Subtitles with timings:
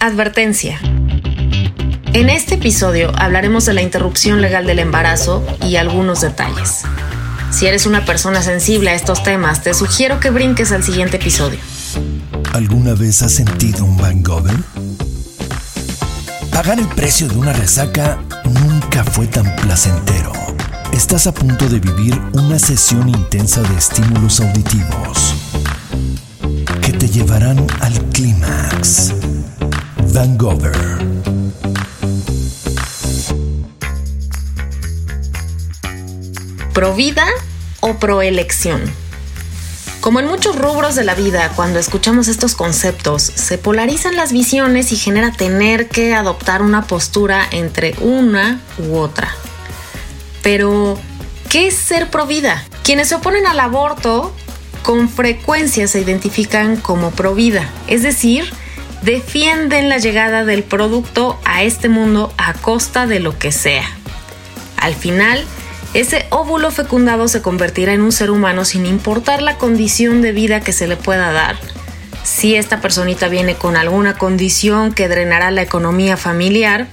[0.00, 0.78] Advertencia.
[2.12, 6.82] En este episodio hablaremos de la interrupción legal del embarazo y algunos detalles.
[7.50, 11.58] Si eres una persona sensible a estos temas, te sugiero que brinques al siguiente episodio.
[12.52, 14.54] ¿Alguna vez has sentido un hangover?
[16.52, 20.32] Pagar el precio de una resaca nunca fue tan placentero.
[20.92, 25.34] Estás a punto de vivir una sesión intensa de estímulos auditivos
[26.82, 29.12] que te llevarán al clímax.
[30.12, 30.72] Vangover.
[36.72, 37.26] ¿Pro vida
[37.80, 38.82] o pro elección?
[40.00, 44.92] Como en muchos rubros de la vida, cuando escuchamos estos conceptos, se polarizan las visiones
[44.92, 49.34] y genera tener que adoptar una postura entre una u otra.
[50.42, 50.98] Pero,
[51.48, 52.64] ¿qué es ser pro vida?
[52.82, 54.32] Quienes se oponen al aborto
[54.82, 58.50] con frecuencia se identifican como pro vida, es decir,
[59.02, 63.88] defienden la llegada del producto a este mundo a costa de lo que sea.
[64.76, 65.44] Al final,
[65.94, 70.60] ese óvulo fecundado se convertirá en un ser humano sin importar la condición de vida
[70.60, 71.56] que se le pueda dar.
[72.24, 76.86] Si esta personita viene con alguna condición que drenará la economía familiar,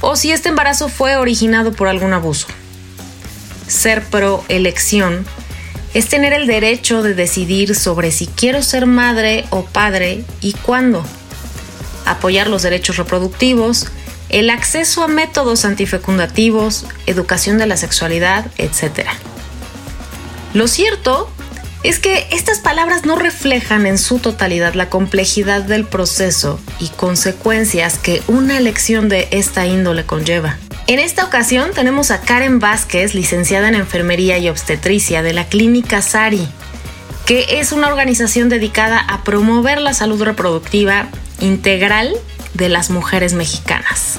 [0.00, 2.46] o si este embarazo fue originado por algún abuso.
[3.66, 5.26] Ser pro elección
[5.94, 11.04] es tener el derecho de decidir sobre si quiero ser madre o padre y cuándo.
[12.06, 13.88] Apoyar los derechos reproductivos,
[14.28, 19.06] el acceso a métodos antifecundativos, educación de la sexualidad, etc.
[20.54, 21.30] Lo cierto
[21.82, 27.98] es que estas palabras no reflejan en su totalidad la complejidad del proceso y consecuencias
[27.98, 30.58] que una elección de esta índole conlleva.
[30.88, 36.02] En esta ocasión tenemos a Karen Vázquez, licenciada en Enfermería y Obstetricia de la Clínica
[36.02, 36.48] Sari,
[37.24, 41.08] que es una organización dedicada a promover la salud reproductiva
[41.40, 42.14] integral
[42.54, 44.18] de las mujeres mexicanas.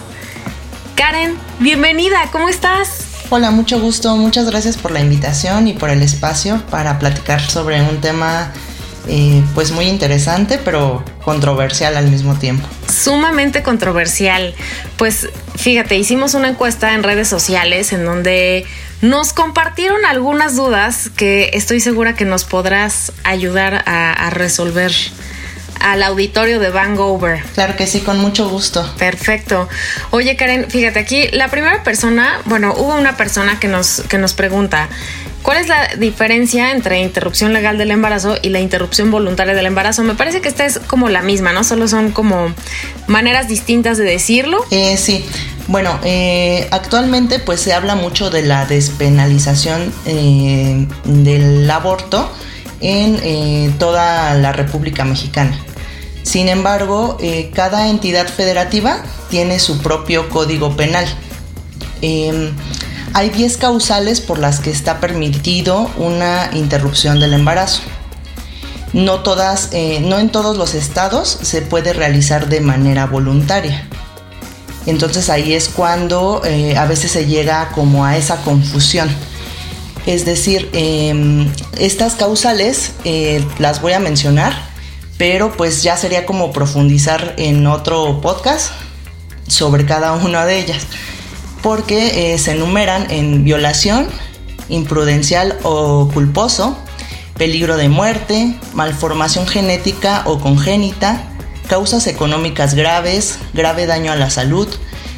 [0.95, 3.07] Karen, bienvenida, ¿cómo estás?
[3.29, 7.81] Hola, mucho gusto, muchas gracias por la invitación y por el espacio para platicar sobre
[7.81, 8.52] un tema
[9.09, 12.67] eh, pues muy interesante, pero controversial al mismo tiempo.
[12.89, 14.53] Sumamente controversial.
[14.97, 18.65] Pues fíjate, hicimos una encuesta en redes sociales en donde
[19.02, 24.92] nos compartieron algunas dudas que estoy segura que nos podrás ayudar a, a resolver
[25.82, 27.43] al auditorio de Vangover.
[27.54, 28.89] Claro que sí, con mucho gusto.
[28.98, 29.67] Perfecto.
[30.11, 34.33] Oye, Karen, fíjate aquí, la primera persona, bueno, hubo una persona que nos, que nos
[34.33, 34.89] pregunta,
[35.42, 40.04] ¿cuál es la diferencia entre interrupción legal del embarazo y la interrupción voluntaria del embarazo?
[40.04, 41.64] Me parece que esta es como la misma, ¿no?
[41.64, 42.54] Solo son como
[43.08, 44.64] maneras distintas de decirlo.
[44.71, 45.26] Eh, sí.
[45.67, 52.32] Bueno, eh, actualmente pues se habla mucho de la despenalización eh, del aborto
[52.80, 55.60] en eh, toda la República Mexicana.
[56.27, 61.05] Sin embargo, eh, cada entidad federativa tiene su propio código penal.
[62.02, 62.52] Em,
[63.14, 67.82] hay 10 causales por las que está permitido una interrupción del embarazo.
[68.92, 73.87] No, todas, eh, no en todos los estados se puede realizar de manera voluntaria.
[74.86, 76.42] Entonces ahí es cuando
[76.77, 79.10] a veces se llega como a esa confusión.
[80.05, 84.67] Es decir, em, estas causales eh, las voy a mencionar,
[85.17, 88.72] pero pues ya sería como profundizar en otro podcast
[89.48, 90.86] sobre cada una de ellas,
[91.61, 94.08] porque eh, se enumeran en violación,
[94.70, 96.78] imprudencial o culposo,
[97.36, 101.23] peligro de muerte, malformación genética o congénita,
[101.67, 104.67] causas económicas graves, grave daño a la salud,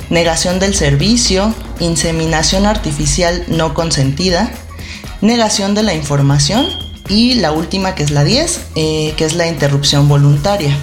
[0.10, 4.52] negación del servicio, inseminación artificial no consentida,
[5.22, 6.68] negación de la información
[7.10, 10.78] y la última que es la 10, eh, que es la interrupción voluntaria.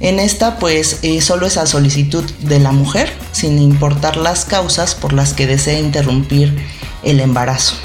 [0.00, 4.94] En esta pues eh, solo es a solicitud de la mujer, sin importar las causas
[4.94, 6.56] por las que desea interrumpir
[7.02, 7.76] el embarazo.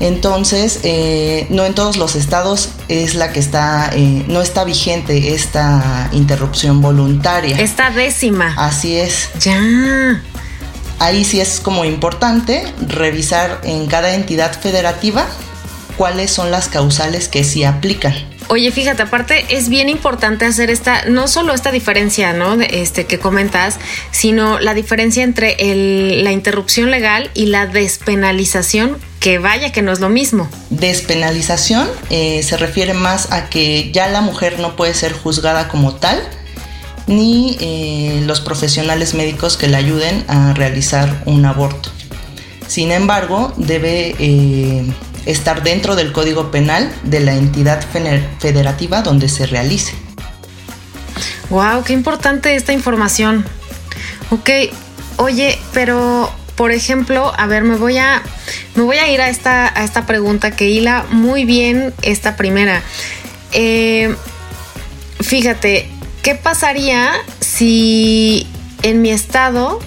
[0.00, 3.90] Entonces, eh, no en todos los estados es la que está,
[4.28, 7.58] no está vigente esta interrupción voluntaria.
[7.60, 8.54] Esta décima.
[8.56, 9.28] Así es.
[9.40, 10.22] Ya
[11.00, 15.26] ahí sí es como importante revisar en cada entidad federativa
[16.00, 18.14] cuáles son las causales que sí aplican.
[18.48, 22.54] Oye, fíjate, aparte es bien importante hacer esta, no solo esta diferencia, ¿no?
[22.54, 23.78] este que comentas,
[24.10, 25.56] sino la diferencia entre
[26.22, 30.48] la interrupción legal y la despenalización, que vaya que no es lo mismo.
[30.70, 35.96] Despenalización eh, se refiere más a que ya la mujer no puede ser juzgada como
[35.96, 36.18] tal,
[37.08, 41.90] ni eh, los profesionales médicos que le ayuden a realizar un aborto.
[42.68, 44.86] Sin embargo, debe eh,
[45.26, 47.84] estar dentro del Código Penal de la entidad
[48.38, 49.94] federativa donde se realice.
[51.50, 53.44] Wow, qué importante esta información.
[54.30, 54.50] Ok,
[55.16, 58.22] oye, pero por ejemplo, a ver, me voy a
[58.74, 62.82] me voy a ir a esta a esta pregunta que hila muy bien esta primera.
[63.52, 64.14] Eh,
[65.20, 65.90] fíjate,
[66.22, 68.46] ¿qué pasaría si
[68.82, 69.80] en mi estado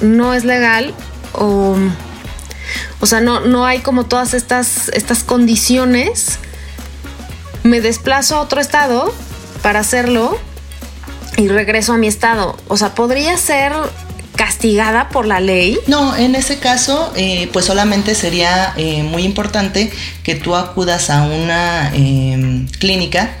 [0.00, 0.94] no es legal
[1.32, 1.76] o,
[3.00, 6.38] o sea, no, no hay como todas estas, estas condiciones?
[7.62, 9.12] Me desplazo a otro estado
[9.62, 10.38] para hacerlo
[11.36, 12.56] y regreso a mi estado.
[12.68, 13.72] O sea, podría ser
[14.36, 15.78] castigada por la ley?
[15.86, 19.92] No, en ese caso, eh, pues solamente sería eh, muy importante
[20.22, 23.36] que tú acudas a una em, clínica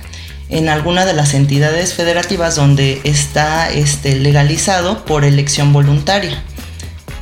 [0.48, 6.42] en alguna de las entidades federativas donde está este, legalizado por elección voluntaria.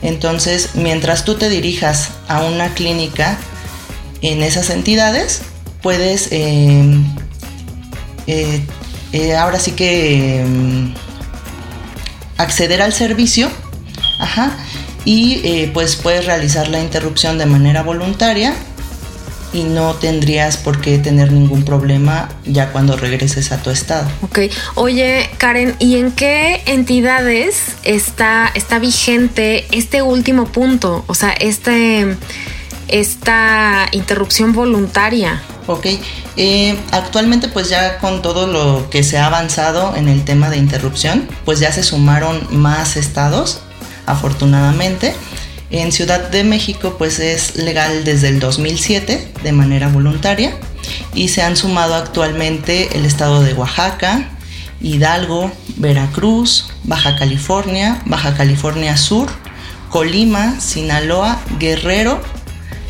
[0.03, 3.39] Entonces, mientras tú te dirijas a una clínica
[4.23, 5.43] en esas entidades,
[5.83, 7.05] puedes em,
[8.27, 8.65] eh,
[9.37, 10.95] ahora sí que em,
[12.37, 13.51] acceder al servicio
[14.21, 14.53] Ajá.
[15.05, 18.55] Y eh, pues puedes realizar la interrupción de manera voluntaria
[19.53, 24.09] y no tendrías por qué tener ningún problema ya cuando regreses a tu estado.
[24.23, 24.41] Ok.
[24.75, 31.05] Oye, Karen, ¿y en qué entidades está, está vigente este último punto?
[31.07, 32.17] O sea, este,
[32.89, 35.43] esta interrupción voluntaria.
[35.67, 35.87] Ok.
[36.37, 40.57] Eh, actualmente pues ya con todo lo que se ha avanzado en el tema de
[40.57, 43.61] interrupción, pues ya se sumaron más estados
[44.07, 45.15] afortunadamente.
[45.71, 50.57] En Ciudad de México pues es legal desde el 2007 de manera voluntaria
[51.15, 54.31] y se han sumado actualmente el estado de Oaxaca,
[54.81, 59.29] Hidalgo, Veracruz, Baja California, Baja California Sur,
[59.91, 62.21] Colima, Sinaloa, Guerrero,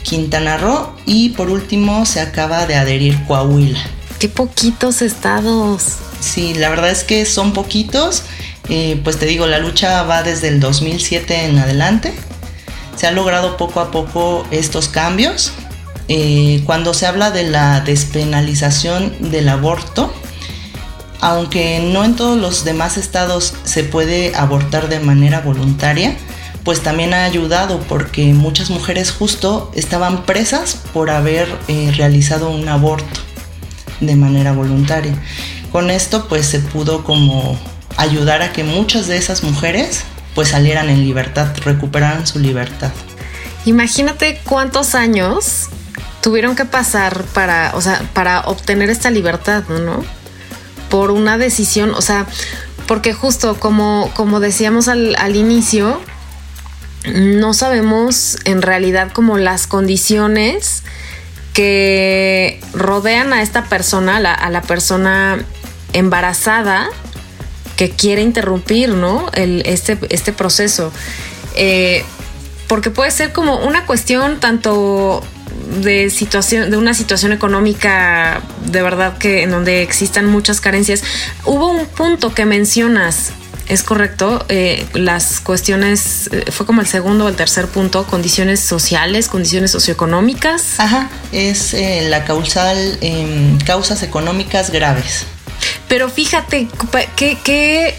[0.03, 3.81] Quintana Roo y por último se acaba de adherir Coahuila.
[4.19, 5.97] Qué poquitos estados.
[6.21, 8.25] Sí, la verdad es que son poquitos
[8.71, 12.15] eh, pues te digo, la lucha va desde el 2007 en adelante.
[13.01, 15.53] Se han logrado poco a poco estos cambios.
[16.09, 20.13] Eh, cuando se habla de la despenalización del aborto,
[21.23, 26.15] aunque no en todos los demás estados se puede abortar de manera voluntaria,
[26.63, 32.69] pues también ha ayudado porque muchas mujeres justo estaban presas por haber eh, realizado un
[32.69, 33.19] aborto
[34.01, 35.15] de manera voluntaria.
[35.73, 37.59] Con esto pues se pudo como
[37.97, 40.05] ayudar a que muchas de esas mujeres
[40.41, 42.93] pues salieran en libertad, recuperaran su libertad.
[43.67, 45.69] Imagínate cuántos años
[46.23, 50.03] tuvieron que pasar para, o sea, para obtener esta libertad, ¿no?
[50.89, 52.25] Por una decisión, o sea,
[52.87, 56.01] porque justo como, como decíamos al, inicio,
[57.15, 60.85] no sabemos en realidad como las condiciones
[61.53, 65.45] que rodean a esta persona, a la persona
[65.93, 66.89] embarazada,
[67.81, 69.31] que quiere interrumpir, ¿no?
[69.33, 70.93] Este, este proceso.
[71.55, 72.05] Eh,
[72.69, 75.23] porque puede ser como una cuestión tanto
[75.83, 81.03] de situación, de una situación económica de verdad que en donde existan muchas carencias.
[81.47, 83.33] Hubo un punto que mencionas,
[83.67, 88.61] es correcto, eh, las cuestiones, eh, fue como el segundo o el tercer punto, condiciones
[88.61, 90.79] sociales, condiciones socioeconómicas.
[90.79, 91.75] Ajá, es
[92.11, 95.25] la causal, em, causas económicas graves.
[95.89, 96.69] Pero fíjate,
[97.17, 97.97] qué,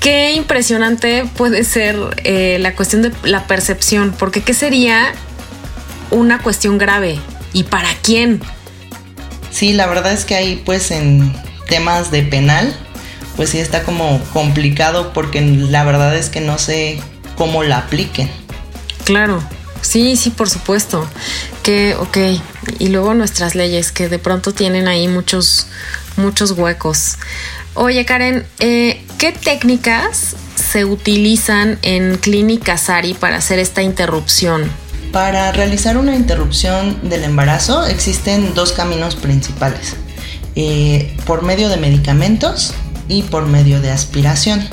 [0.00, 5.12] qué, impresionante puede ser eh, la cuestión de la percepción, porque ¿qué sería
[6.10, 7.18] una cuestión grave?
[7.52, 8.40] ¿Y para quién?
[9.50, 11.32] Sí, la verdad es que ahí pues en
[11.68, 12.74] temas de penal,
[13.36, 17.00] pues sí está como complicado porque la verdad es que no sé
[17.36, 18.30] cómo la apliquen.
[19.04, 19.42] Claro,
[19.80, 21.08] sí, sí, por supuesto.
[21.62, 22.18] Que, ok,
[22.78, 25.66] y luego nuestras leyes que de pronto tienen ahí muchos,
[26.16, 27.16] muchos huecos.
[27.74, 34.70] Oye, Karen, eh, ¿qué técnicas se utilizan en Clínica Sari para hacer esta interrupción?
[35.12, 39.94] Para realizar una interrupción del embarazo existen dos caminos principales,
[40.56, 42.74] eh, por medio de medicamentos
[43.08, 44.68] y por medio de aspiración.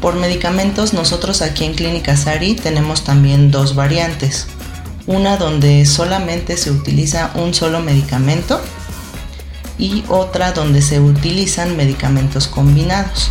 [0.00, 4.46] Por medicamentos nosotros aquí en Clínica Sari tenemos también dos variantes.
[5.06, 8.60] Una donde solamente se utiliza un solo medicamento
[9.78, 13.30] y otra donde se utilizan medicamentos combinados.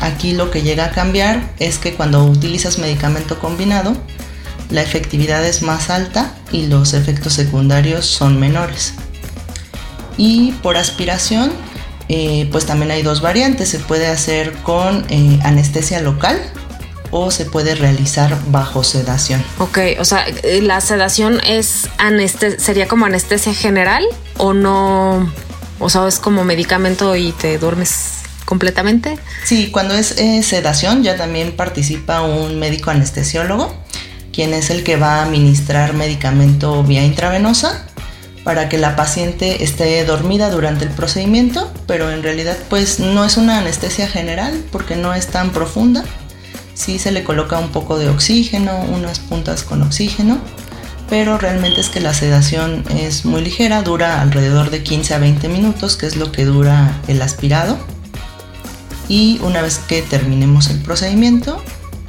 [0.00, 3.94] Aquí lo que llega a cambiar es que cuando utilizas medicamento combinado,
[4.70, 8.94] la efectividad es más alta y los efectos secundarios son menores.
[10.16, 11.50] Y por aspiración,
[12.08, 13.68] eh, pues también hay dos variantes.
[13.68, 16.38] Se puede hacer con eh, anestesia local
[17.10, 19.42] o se puede realizar bajo sedación.
[19.58, 20.24] Ok, o sea,
[20.62, 21.88] la sedación es
[22.58, 24.04] sería como anestesia general
[24.36, 25.30] o no
[25.80, 29.18] o sea, es como medicamento y te duermes completamente?
[29.44, 30.14] Sí, cuando es
[30.46, 33.74] sedación ya también participa un médico anestesiólogo,
[34.32, 37.86] quien es el que va a administrar medicamento vía intravenosa
[38.44, 43.36] para que la paciente esté dormida durante el procedimiento, pero en realidad pues no es
[43.36, 46.04] una anestesia general porque no es tan profunda.
[46.74, 50.40] Sí se le coloca un poco de oxígeno, unas puntas con oxígeno,
[51.10, 55.48] pero realmente es que la sedación es muy ligera, dura alrededor de 15 a 20
[55.48, 57.76] minutos, que es lo que dura el aspirado.
[59.08, 61.60] Y una vez que terminemos el procedimiento,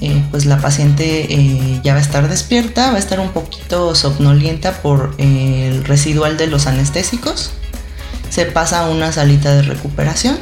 [0.01, 3.95] eh, pues la paciente eh, ya va a estar despierta, va a estar un poquito
[3.95, 7.49] somnolienta por eh, el residual de los anestésicos.
[8.29, 10.37] Se pasa a una salita de recuperación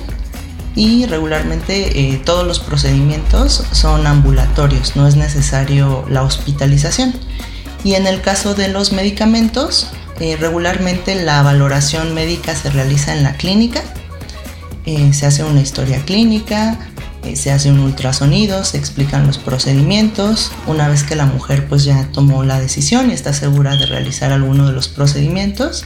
[0.76, 7.14] y regularmente todos los procedimientos son ambulatorios, no es necesario la hospitalización.
[7.84, 9.88] Y en el caso de los medicamentos,
[10.40, 13.82] regularmente la valoración médica se realiza en la clínica,
[15.14, 16.78] se hace una historia clínica,
[17.24, 20.52] eh, se hace un ultrasonido, se explican los procedimientos.
[20.68, 24.32] Una vez que la mujer pues ya tomó la decisión y está segura de realizar
[24.32, 25.86] alguno de los procedimientos,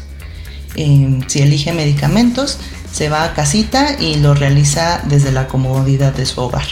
[0.76, 2.60] eh, si elige medicamentos,
[2.92, 6.66] se va a casita y lo realiza desde la comodidad de su hogar.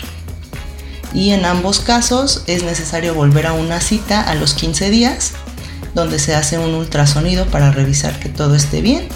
[1.14, 5.34] Y en ambos casos es necesario volver a una cita a los 15 días,
[5.94, 9.10] donde se hace un ultrasonido para revisar que todo esté bien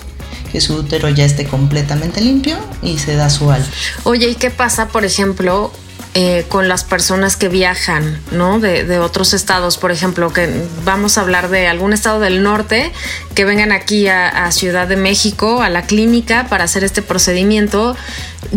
[0.56, 3.70] que su útero ya esté completamente limpio y se da su alta.
[4.04, 5.70] Oye, ¿y qué pasa, por ejemplo,
[6.18, 8.62] eh, con las personas que viajan, ¿no?
[8.62, 10.50] De, otros estados, por ejemplo, que
[10.86, 12.94] vamos a hablar de algún estado del norte,
[13.34, 17.98] que vengan aquí a, Ciudad de México, a la clínica, para hacer este procedimiento.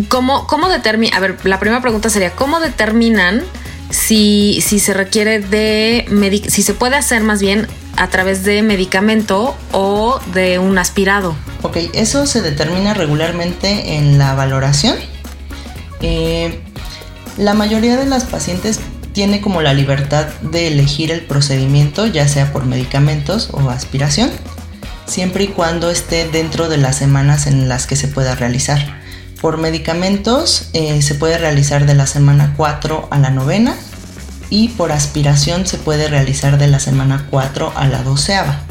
[0.07, 1.17] ¿Cómo, cómo determina?
[1.17, 3.43] A ver, la primera pregunta sería, ¿cómo determinan
[3.89, 6.05] si, si se requiere de,
[6.47, 11.35] si se puede hacer más bien a través de medicamento o de un aspirado?
[11.63, 14.95] Ok, eso se determina regularmente en la valoración.
[16.01, 16.61] Eh,
[17.39, 18.81] la mayoría de las pacientes
[19.13, 24.29] tiene como la libertad de elegir el procedimiento, ya sea por medicamentos o aspiración,
[25.05, 28.99] siempre y cuando esté dentro de las semanas en las que se pueda realizar.
[29.39, 33.75] Por medicamentos eh, se puede realizar de la semana 4 a la novena
[34.49, 38.63] y por aspiración se puede realizar de la semana 4 a la doceava.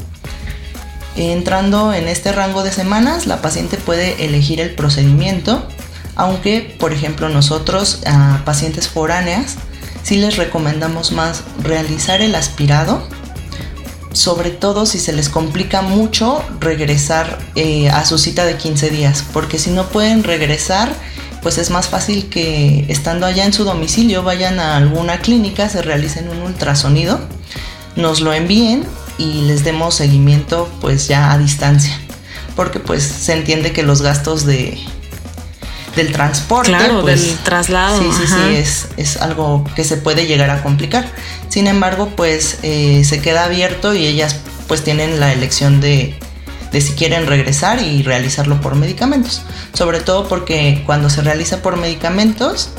[1.15, 5.67] Entrando en este rango de semanas, la paciente puede elegir el procedimiento,
[6.19, 9.55] aunque, por ejemplo, nosotros a pacientes foráneas
[10.03, 13.07] sí les recomendamos más realizar el aspirado,
[14.11, 19.23] sobre todo si se les complica mucho regresar eh, a su cita de 15 días,
[19.31, 20.93] porque si no pueden regresar,
[21.41, 25.81] pues es más fácil que estando allá en su domicilio vayan a alguna clínica, se
[25.81, 27.17] realicen un ultrasonido,
[27.95, 28.83] nos lo envíen
[29.17, 31.97] y les demos seguimiento pues ya a distancia.
[32.57, 34.77] Porque pues se entiende que los gastos de
[35.95, 40.27] del transporte, claro, pues, del traslado, sí, sí, sí, es, es, algo que se puede
[40.27, 41.05] llegar a complicar.
[41.49, 46.17] Sin embargo, pues eh, se queda abierto y ellas pues tienen la elección de,
[46.71, 49.41] de si quieren regresar y realizarlo por medicamentos.
[49.73, 52.69] Sobre todo porque cuando se realiza por medicamentos,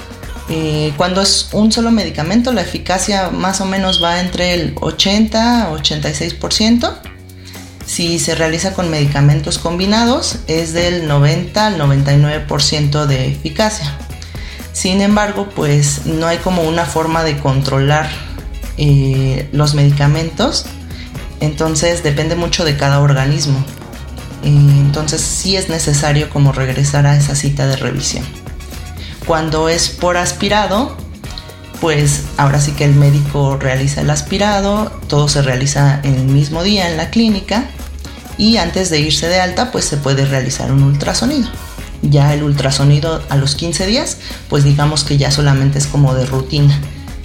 [0.48, 5.64] eh, cuando es un solo medicamento, la eficacia más o menos va entre el 80
[5.64, 7.09] a 86%.
[7.90, 13.98] Si se realiza con medicamentos combinados, es del 90 al 99% de eficacia.
[14.72, 18.08] Sin embargo, pues no hay como una forma de controlar
[18.76, 20.66] eh, los medicamentos,
[21.40, 23.58] entonces depende mucho de cada organismo.
[24.44, 28.24] entonces sí es necesario como regresar a esa cita de revisión.
[29.26, 30.96] Cuando es por aspirado,
[31.80, 36.62] pues ahora sí que el médico realiza el aspirado, todo se realiza en el mismo
[36.62, 37.68] día en la clínica
[38.40, 41.48] y antes de irse de alta pues se puede realizar un ultrasonido.
[42.02, 44.16] Ya el ultrasonido a los 15 días
[44.48, 46.80] pues digamos que ya solamente es como de rutina.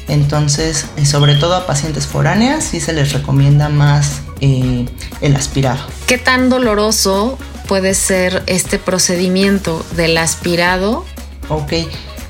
[0.07, 4.85] Entonces, eh, sobre todo a pacientes foráneas sí se les recomienda más eh,
[5.21, 5.79] el aspirado.
[6.05, 11.05] ¿Qué tan doloroso puede ser este procedimiento del aspirado
[11.49, 11.73] Ok,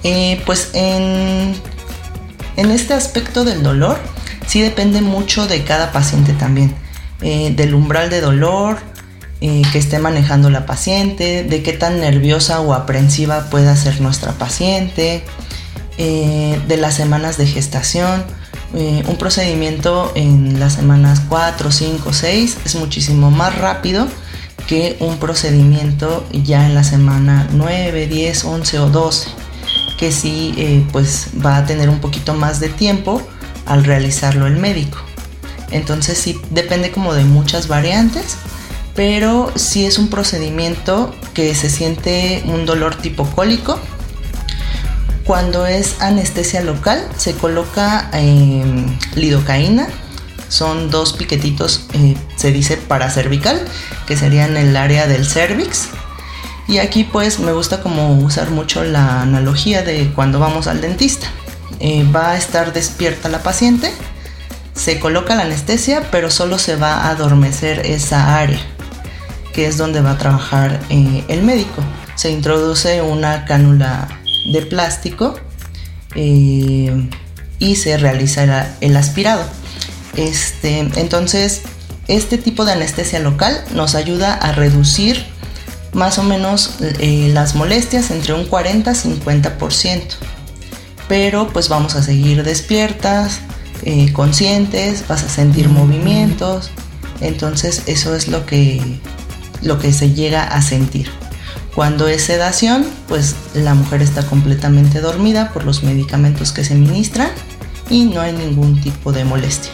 [0.04, 1.56] eh, pues en,
[2.58, 3.98] este aspecto del dolor,
[4.46, 6.76] sí depende mucho de cada paciente también,
[7.26, 8.78] eh, del umbral de dolor
[9.42, 14.32] eh, que esté manejando la paciente, de qué tan nerviosa o aprensiva pueda ser nuestra
[14.34, 15.24] paciente,
[15.98, 18.26] de las semanas de gestación.
[18.74, 24.06] un procedimiento en las semanas 4, 5, 6 es muchísimo más rápido
[24.68, 29.30] que un procedimiento ya en la semana 9, 10, 11 o 12,
[29.98, 33.22] que sí eh, pues va a tener un poquito más de tiempo
[33.66, 34.98] al realizarlo el médico.
[35.72, 38.38] Entonces sí depende como de muchas variantes,
[38.96, 43.80] pero sí es un procedimiento que se siente un dolor tipo cólico,
[45.26, 49.88] Cuando es anestesia local, se coloca em, lidocaína.
[50.50, 53.60] Son dos piquetitos, eh, se dice paracervical,
[54.06, 55.90] que serían el área del cervix.
[56.68, 61.28] Y aquí pues me gusta como usar mucho la analogía de cuando vamos al dentista.
[61.80, 63.92] Eh, va a estar despierta la paciente,
[64.76, 68.60] se coloca la anestesia, pero solo se va a adormecer esa área,
[69.54, 71.82] que es donde va a trabajar eh, el médico.
[72.16, 74.08] Se introduce una cánula
[74.52, 75.36] de plástico
[76.16, 77.10] eh,
[77.60, 79.44] y se realiza el aspirado.
[80.16, 81.64] Este, entonces,
[82.08, 85.26] este tipo de anestesia local nos ayuda a reducir
[85.94, 90.02] más o menos eh, las molestias entre un 40-50%.
[91.08, 93.40] Pero pues vamos a seguir despiertas,
[93.86, 96.72] eh, conscientes, vas a sentir movimientos.
[97.22, 99.00] Entonces eso es lo que,
[99.62, 101.10] lo que se llega a sentir.
[101.76, 107.30] Cuando es sedación, pues la mujer está completamente dormida por los medicamentos que se ministran
[107.90, 109.72] y no hay ningún tipo de molestia.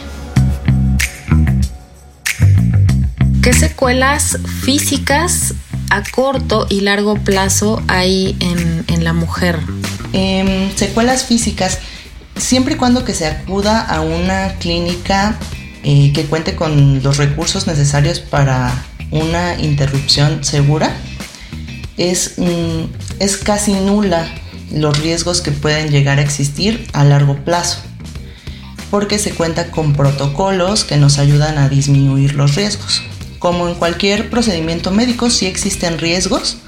[3.42, 5.54] ¿Qué secuelas físicas
[5.90, 9.58] a corto y largo plazo hay en, la mujer?
[10.12, 11.78] Em, secuelas físicas,
[12.36, 15.38] siempre y cuando que se acuda a una clínica
[15.84, 20.96] eh, que cuente con los recursos necesarios para una interrupción segura,
[21.96, 22.36] es,
[23.18, 24.26] es casi nula
[24.72, 27.78] los riesgos que pueden llegar a existir a largo plazo,
[28.90, 33.02] porque se cuenta con protocolos que nos ayudan a disminuir los riesgos.
[33.38, 36.58] Como en cualquier procedimiento médico, sí existen riesgos,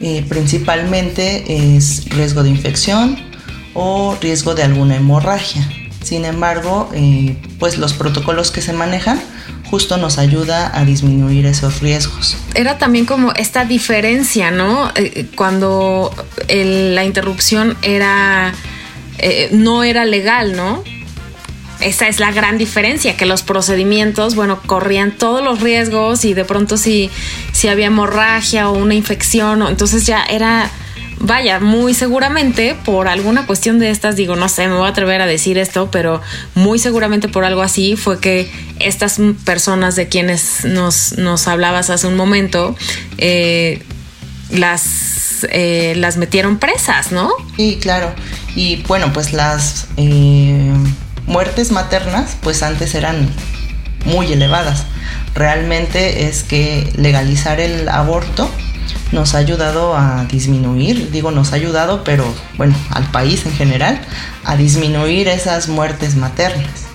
[0.00, 3.31] eh, principalmente es riesgo de infección
[3.74, 5.66] o riesgo de alguna hemorragia.
[6.02, 9.20] Sin embargo, eh, pues los protocolos que se manejan
[9.70, 12.36] justo nos ayuda a disminuir esos riesgos.
[12.54, 14.90] Era también como esta diferencia, ¿no?
[14.96, 16.14] Eh, cuando
[16.48, 18.52] la interrupción era
[19.18, 20.82] eh, no era legal, ¿no?
[21.80, 26.44] Esa es la gran diferencia, que los procedimientos, bueno, corrían todos los riesgos y de
[26.44, 27.10] pronto si,
[27.52, 30.70] si había hemorragia o una infección, entonces ya era
[31.22, 35.22] vaya, muy seguramente por alguna cuestión de estas, digo, no sé, me voy a atrever
[35.22, 36.20] a decir esto, pero
[36.54, 42.08] muy seguramente por algo así fue que estas personas de quienes nos, nos hablabas hace
[42.08, 42.76] un momento,
[43.18, 43.82] eh,
[44.50, 47.30] las, eh, las metieron presas, ¿no?
[47.56, 48.12] Sí, claro.
[48.56, 50.72] Y bueno, pues las eh,
[51.26, 53.28] muertes maternas, pues antes eran
[54.04, 54.84] muy elevadas.
[55.34, 58.50] Realmente es que legalizar el aborto
[59.12, 62.24] nos ha ayudado a disminuir, digo nos ha ayudado, pero
[62.56, 64.00] bueno, al país en general,
[64.44, 66.86] a disminuir esas muertes maternas.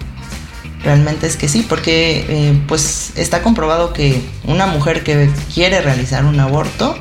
[0.83, 6.25] Realmente es que sí, porque eh, pues está comprobado que una mujer que quiere realizar
[6.25, 6.97] un aborto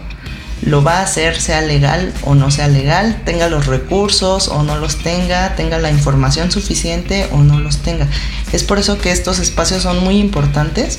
[0.62, 4.78] lo va a hacer, sea legal o no sea legal, tenga los recursos o no
[4.78, 8.08] los tenga, tenga la información suficiente o no los tenga.
[8.52, 10.98] Es por eso que estos espacios son muy importantes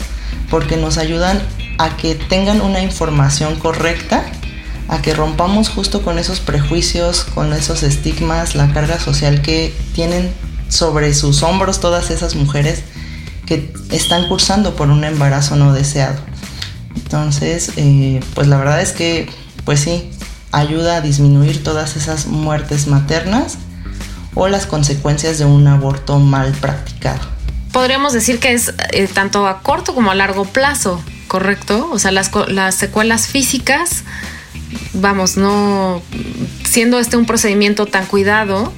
[0.50, 1.42] porque nos ayudan
[1.78, 4.26] a que tengan una información correcta,
[4.88, 10.32] a que rompamos justo con esos prejuicios, con esos estigmas, la carga social que tienen
[10.70, 12.84] sobre sus hombros todas esas mujeres
[13.46, 16.20] que están cursando por un embarazo no deseado.
[16.96, 19.30] Entonces, eh, pues la verdad es que,
[19.64, 20.10] pues sí,
[20.52, 23.58] ayuda a disminuir todas esas muertes maternas
[24.34, 27.20] o las consecuencias de un aborto mal practicado.
[27.72, 31.90] Podríamos decir que es eh, tanto a corto como a largo plazo ¿correcto?
[31.92, 34.04] O sea, las, las secuelas físicas,
[34.94, 36.02] vamos, no,
[36.64, 38.74] siendo este un procedimiento tan cuidado,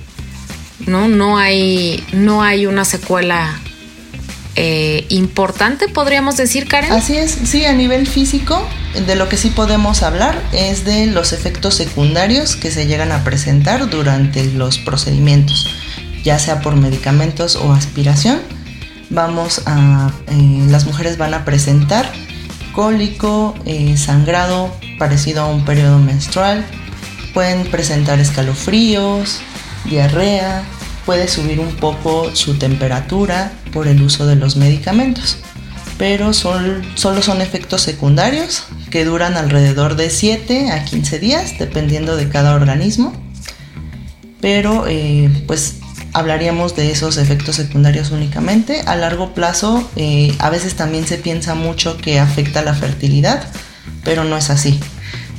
[0.85, 1.07] ¿no?
[1.07, 3.59] No hay, no hay una secuela
[4.55, 6.91] eh, importante, podríamos decir, Karen.
[6.91, 8.61] Así es, sí, a nivel físico,
[9.07, 13.23] de lo que sí podemos hablar es de los efectos secundarios que se llegan a
[13.23, 15.67] presentar durante los procedimientos,
[16.23, 18.41] ya sea por medicamentos o aspiración.
[19.09, 22.11] Vamos a, eh, las mujeres van a presentar
[22.79, 26.65] cólico, eh, sangrado parecido a un periodo menstrual,
[27.33, 29.41] pueden presentar escalofríos,
[29.83, 30.63] diarrea,
[31.05, 35.39] puede subir un poco su temperatura por el uso de los medicamentos,
[35.97, 42.29] pero solo son efectos secundarios que duran alrededor de 7 a 15 días dependiendo de
[42.29, 43.11] cada organismo,
[44.39, 45.78] pero eh, pues
[46.19, 48.81] hablaríamos de esos efectos secundarios únicamente.
[48.85, 53.43] A largo plazo, eh, a veces también se piensa mucho que afecta la fertilidad,
[54.03, 54.79] pero no es así.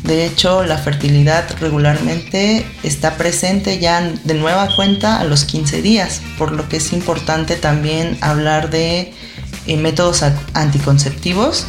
[0.03, 6.23] De hecho, la fertilidad regularmente está presente ya de nueva cuenta a los 15 días,
[6.39, 9.13] por lo que es importante también hablar de
[9.67, 11.67] eh, métodos anticonceptivos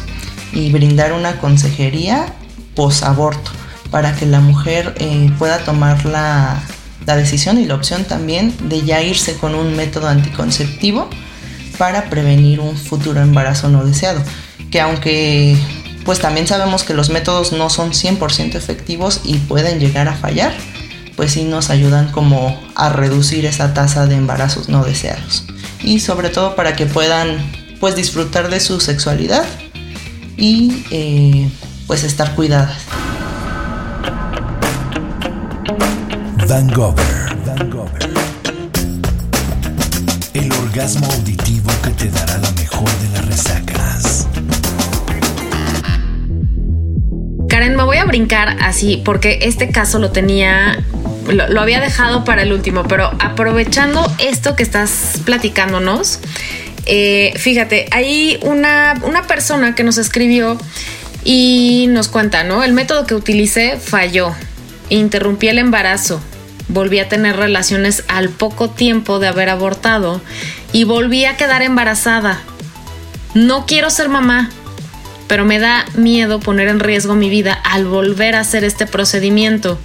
[0.52, 2.32] y brindar una consejería
[2.74, 3.50] post-aborto
[3.90, 6.62] para que la mujer eh, pueda tomar la
[7.06, 11.08] la decisión y la opción también de ya irse con un método anticonceptivo
[11.78, 14.22] para prevenir un futuro embarazo no deseado.
[14.70, 15.56] Que aunque
[16.04, 20.52] pues también sabemos que los métodos no son 100% efectivos y pueden llegar a fallar,
[21.16, 25.44] pues sí nos ayudan como a reducir esa tasa de embarazos no deseados.
[25.82, 27.38] Y sobre todo para que puedan
[27.80, 29.44] pues disfrutar de su sexualidad
[30.36, 31.48] y eh,
[31.86, 32.78] pues estar cuidadas.
[36.52, 36.68] Van
[40.34, 44.28] El orgasmo auditivo que te dará la mejor de las resacas.
[47.48, 50.84] Karen, me voy a brincar así porque este caso lo tenía
[51.26, 56.20] lo, había dejado para el último, pero aprovechando esto que estás platicándonos,
[56.84, 60.58] eh, fíjate, hay una, una persona que nos escribió
[61.24, 62.62] y nos cuenta, ¿no?
[62.62, 64.34] El método que utilicé falló,
[64.90, 66.20] interrumpí el embarazo,
[66.68, 70.20] volví a tener relaciones al poco tiempo de haber abortado
[70.72, 72.40] y volví a quedar embarazada.
[73.34, 74.50] No quiero ser mamá,
[75.26, 79.78] pero me da miedo poner en riesgo mi vida al volver a hacer este procedimiento.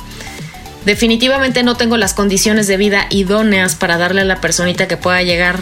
[0.85, 5.21] Definitivamente no tengo las condiciones de vida idóneas para darle a la personita que pueda
[5.23, 5.59] llegar.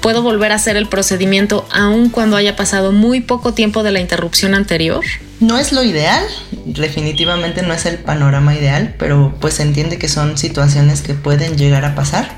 [0.00, 4.00] ¿Puedo volver a hacer el procedimiento aun cuando haya pasado muy poco tiempo de la
[4.00, 5.04] interrupción anterior?
[5.40, 6.24] No es lo ideal,
[6.64, 11.56] definitivamente no es el panorama ideal, pero pues se entiende que son situaciones que pueden
[11.56, 12.36] llegar a pasar.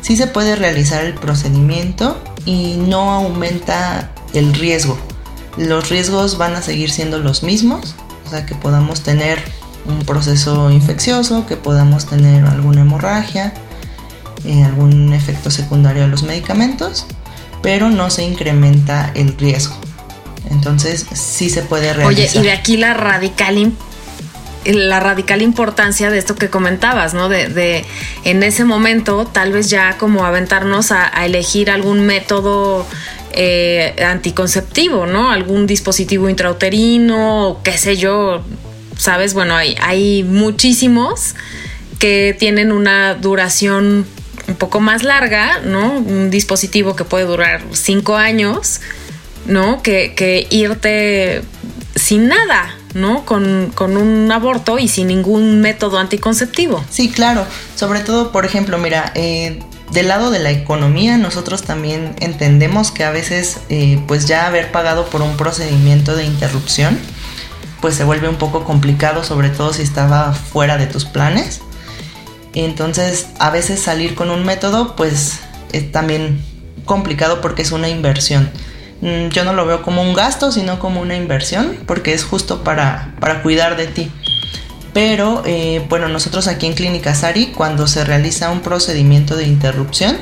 [0.00, 4.98] Sí se puede realizar el procedimiento y no aumenta el riesgo.
[5.56, 7.94] Los riesgos van a seguir siendo los mismos,
[8.26, 9.38] o sea que podamos tener
[9.86, 13.54] un proceso infeccioso, que podamos tener alguna hemorragia,
[14.44, 17.06] eh, algún efecto secundario a los medicamentos,
[17.62, 19.76] pero no se incrementa el riesgo.
[20.50, 22.26] Entonces sí se puede realizar.
[22.28, 23.72] Oye, y de aquí la radical
[24.64, 27.28] la radical importancia de esto que comentabas, ¿no?
[27.28, 27.84] De,
[28.24, 32.86] en ese momento tal vez ya como aventarnos a, elegir algún método
[33.32, 35.30] eh, anticonceptivo, ¿no?
[35.30, 38.42] Algún dispositivo intrauterino, qué sé yo,
[38.96, 39.34] ¿sabes?
[39.34, 41.34] Bueno, hay, hay muchísimos
[41.98, 44.06] que tienen una duración
[44.46, 45.98] un poco más larga, ¿no?
[45.98, 48.80] Un dispositivo que puede durar cinco años,
[49.46, 49.82] ¿no?
[49.82, 51.42] Que, irte
[51.94, 53.24] sin nada, ¿no?
[53.24, 56.84] Con, un aborto y sin ningún método anticonceptivo.
[56.90, 57.46] Sí, claro.
[57.74, 59.60] Sobre todo, por ejemplo, mira, eh,
[59.92, 64.72] del lado de la economía, nosotros también entendemos que a veces, eh, pues ya haber
[64.72, 66.98] pagado por un procedimiento de interrupción,
[67.80, 71.60] pues se vuelve un poco complicado, sobre todo si estaba fuera de tus planes.
[72.54, 75.40] Entonces, a veces salir con un método, pues
[75.72, 76.40] es también
[76.84, 78.50] complicado porque es una inversión.
[79.04, 82.64] Mm, yo no lo veo como un gasto, sino como una inversión, porque es justo
[82.64, 84.10] para, para cuidar de ti.
[84.94, 90.16] Pero eh, bueno, nosotros aquí en Clínica Sari, cuando se realiza un procedimiento de interrupción,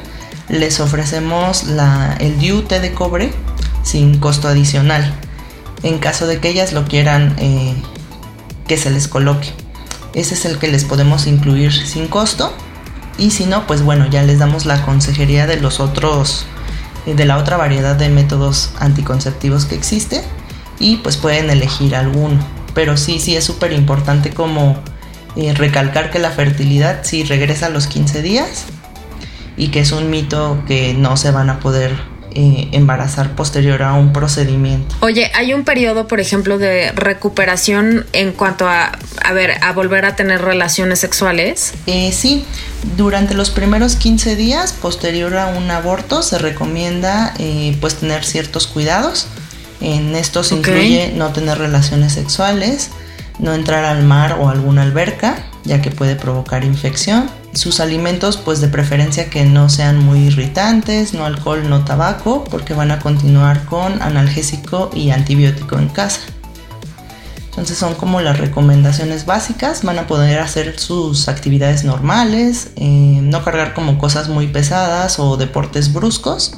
[0.49, 3.33] les ofrecemos la, el DIU de cobre
[3.85, 5.15] sin costo adicional
[5.85, 7.75] en caso de que ellas lo quieran eh,
[8.67, 9.49] que se les coloque.
[10.15, 12.53] Ese es el que les podemos incluir sin costo.
[13.19, 16.47] Y si no, pues bueno, ya les damos la consejería de los otros,
[17.07, 20.23] de la otra variedad de métodos anticonceptivos que existe.
[20.79, 22.39] Y pues pueden elegir alguno.
[22.75, 24.77] Pero sí, sí es súper importante como
[25.37, 28.65] eh, recalcar que la fertilidad sí regresa a los 15 días.
[29.57, 33.95] Y que es un mito que no se van a poder eh, embarazar posterior a
[33.95, 34.95] un procedimiento.
[35.01, 38.93] Oye, ¿hay un periodo, por ejemplo, de recuperación en cuanto a,
[39.23, 41.75] a ver, a volver a tener relaciones sexuales?
[41.87, 42.45] Eh, sí,
[42.97, 48.67] durante los primeros 15 días posterior a un aborto se recomienda eh, pues tener ciertos
[48.67, 49.27] cuidados.
[49.81, 52.91] En esto se incluye no tener relaciones sexuales,
[53.41, 58.61] no entrar al mar o alguna alberca, ya que puede provocar infección sus alimentos pues
[58.61, 63.65] de preferencia que no sean muy irritantes, no alcohol, no tabaco, porque van a continuar
[63.67, 66.21] con analgésico y antibiótico en casa.
[67.51, 73.45] Entonces son como las recomendaciones básicas, van a poder hacer sus actividades normales, eh, no
[73.45, 76.55] cargar como cosas muy pesadas o deportes bruscos,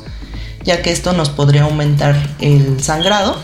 [0.63, 3.37] ya que esto nos podría aumentar el sangrado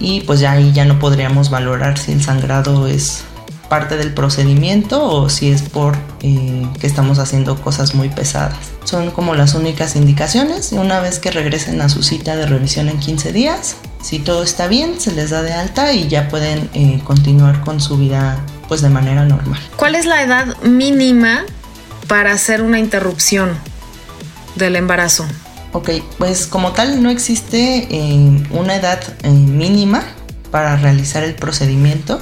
[0.00, 3.24] y pues ya ahí ya no podríamos valorar si el sangrado es
[3.72, 8.58] parte del procedimiento o si es por eh, que estamos haciendo cosas muy pesadas.
[8.84, 12.90] Son como las únicas indicaciones y una vez que regresen a su cita de revisión
[12.90, 16.68] en 15 días, si todo está bien, se les da de alta y ya pueden
[16.74, 19.58] eh, continuar con su vida pues de manera normal.
[19.76, 21.46] ¿Cuál es la edad mínima
[22.08, 23.56] para hacer una interrupción
[24.54, 25.24] del embarazo?
[25.72, 30.04] Ok, pues como tal no existe eh, una edad mínima
[30.50, 32.20] para realizar el procedimiento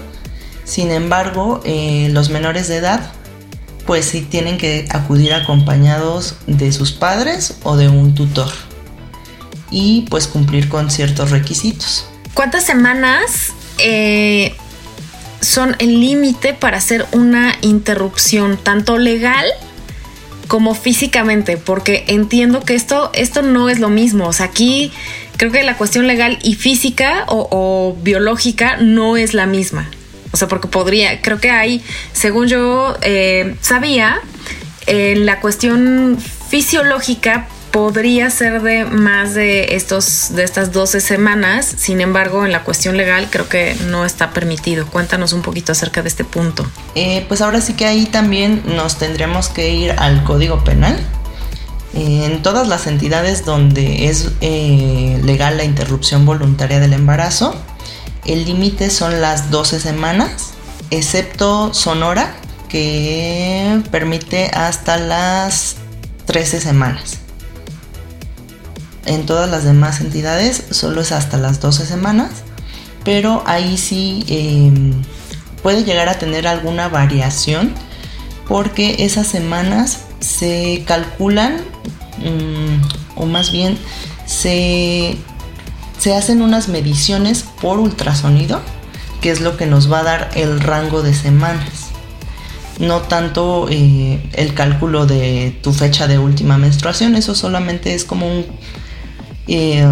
[0.70, 3.12] sin embargo, eh, los menores de edad
[3.86, 8.52] pues sí tienen que acudir acompañados de sus padres o de un tutor
[9.72, 12.06] y pues cumplir con ciertos requisitos.
[12.34, 14.54] ¿Cuántas semanas eh,
[15.40, 19.46] son el límite para hacer una interrupción, tanto legal
[20.46, 21.56] como físicamente?
[21.56, 24.28] Porque entiendo que esto, esto no es lo mismo.
[24.28, 24.92] O sea, aquí
[25.36, 29.90] creo que la cuestión legal y física o, biológica no es la misma.
[30.32, 34.20] O sea, porque podría, creo que hay, según yo eh, sabía,
[34.86, 42.00] en la cuestión fisiológica podría ser de más de estos de estas 12 semanas, sin
[42.00, 44.86] embargo, en la cuestión legal creo que no está permitido.
[44.86, 46.66] Cuéntanos un poquito acerca de este punto.
[46.94, 50.98] Eh, pues ahora sí que ahí también nos tendríamos que ir al Código Penal.
[51.92, 57.60] Eh, en todas las entidades donde es eh, legal la interrupción voluntaria del embarazo,
[58.24, 60.50] el límite son las 12 semanas,
[60.90, 62.34] excepto Sonora,
[62.68, 65.76] que permite hasta las
[66.26, 67.18] 13 semanas.
[69.06, 72.30] En todas las demás entidades solo es hasta las 12 semanas,
[73.04, 74.92] pero ahí sí em,
[75.62, 77.74] puede llegar a tener alguna variación
[78.46, 81.56] porque esas semanas se calculan
[82.18, 83.78] mm, o más bien
[84.26, 85.16] se,
[86.00, 88.60] se hacen unas mediciones por ultrasonido
[89.20, 91.90] que es lo que nos va a dar el rango de semanas
[92.80, 98.26] no tanto eh, el cálculo de tu fecha de última menstruación, eso solamente es como
[99.46, 99.86] eh,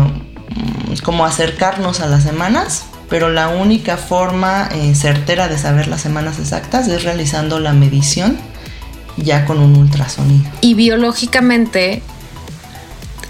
[1.05, 6.39] como acercarnos a las semanas, pero la única forma eh, certera de saber las semanas
[6.39, 8.39] exactas es realizando la medición
[9.17, 10.49] ya con un ultrasonido.
[10.61, 12.03] Y biológicamente,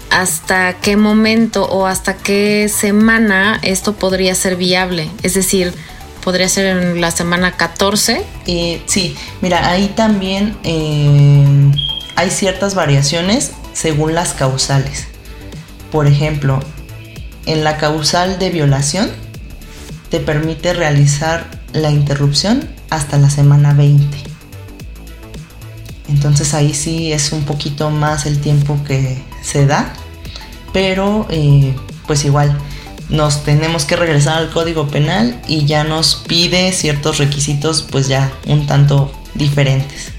[0.09, 5.09] ¿hasta qué momento o hasta qué semana esto podría ser viable?
[5.23, 5.73] Es decir,
[6.23, 8.23] ¿podría ser en la semana 14?
[8.47, 10.57] Eh, sí, mira, ahí también
[12.15, 15.07] hay ciertas variaciones según las causales.
[15.91, 16.59] Por ejemplo,
[17.45, 19.09] en la causal de violación
[20.09, 24.17] te permite realizar la interrupción hasta la semana 20.
[26.09, 29.93] Entonces ahí sí es un poquito más el tiempo que se da,
[30.73, 31.75] pero eh,
[32.07, 32.55] pues igual
[33.09, 38.31] nos tenemos que regresar al código penal y ya nos pide ciertos requisitos pues ya
[38.45, 40.11] un tanto diferentes.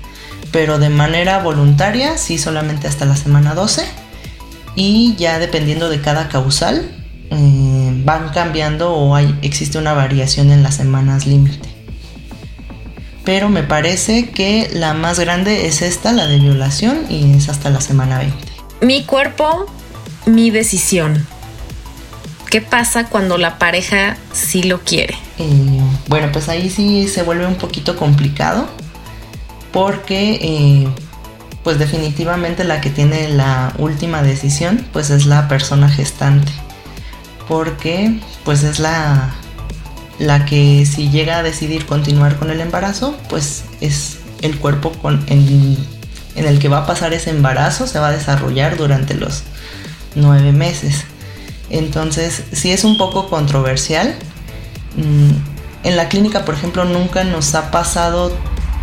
[0.51, 3.85] Pero de manera voluntaria sí solamente hasta la semana 12
[4.75, 6.91] y ya dependiendo de cada causal
[7.31, 11.69] eh, van cambiando o hay, existe una variación en las semanas límite.
[13.25, 17.71] Pero me parece que la más grande es esta, la de violación, y es hasta
[17.71, 18.50] la semana 20.
[18.81, 19.67] Mi cuerpo,
[20.27, 21.27] mi decisión.
[22.49, 25.15] ¿Qué pasa cuando la pareja sí lo quiere?
[25.39, 28.69] Eh, bueno, pues ahí sí se vuelve un poquito complicado
[29.73, 30.89] porque eh,
[31.63, 36.51] pues definitivamente la que tiene la última decisión pues es la persona gestante
[37.47, 39.35] porque pues es la
[40.19, 45.25] la que si llega a decidir continuar con el embarazo pues es el cuerpo con,
[46.35, 49.43] en, el que va a pasar ese embarazo se va a desarrollar durante los
[50.15, 51.05] nueve meses
[51.71, 54.15] entonces sí es un poco controversial
[54.97, 58.33] mm, en la clínica por ejemplo nunca nos ha pasado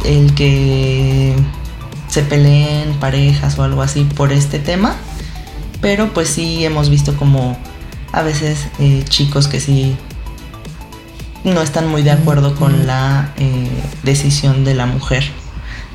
[0.06, 1.36] el que
[2.08, 4.96] se peleen parejas o algo así por este tema.
[5.82, 7.58] Pero pues sí hemos visto como
[8.12, 9.96] a veces eh, chicos que sí
[11.44, 13.70] no están muy de acuerdo con la eh,
[14.04, 15.24] decisión de la mujer,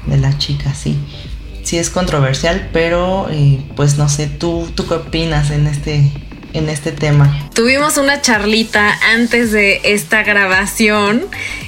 [0.06, 0.98] de la chica, sí.
[1.62, 6.10] Sí es controversial, pero eh, pues no sé, ¿tú, ¿tú qué opinas en este,
[6.52, 7.48] en este tema.
[7.54, 11.24] Tuvimos una charlita antes de esta grabación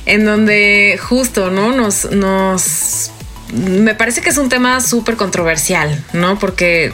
[0.06, 1.72] en donde justo, ¿no?
[1.72, 3.10] Nos, nos
[3.52, 6.38] me parece que es un tema súper controversial, ¿no?
[6.38, 6.92] Porque,